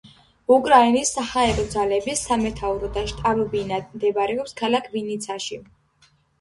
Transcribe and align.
უკრაინის 0.53 1.11
საჰაერო 1.17 1.65
ძალების 1.73 2.25
სამეთაურო 2.31 2.91
და 2.97 3.05
შტაბ-ბინა 3.13 3.81
მდებარეობს 3.93 4.59
ქალაქ 4.65 4.91
ვინიცაში. 4.99 5.63